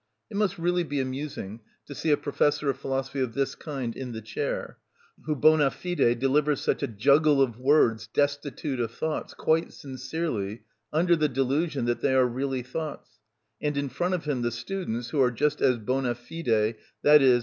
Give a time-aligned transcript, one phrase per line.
[0.31, 4.13] It must really be amusing to see a professor of philosophy of this kind in
[4.13, 4.79] the chair,
[5.25, 11.15] who bonâ fide delivers such a juggle of words destitute of thoughts, quite sincerely, under
[11.15, 13.19] the delusion that they are really thoughts,
[13.61, 17.39] and in front of him the students, who just as bonâ fide, _i.e.